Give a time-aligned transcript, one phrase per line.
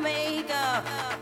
[0.00, 1.19] makeup.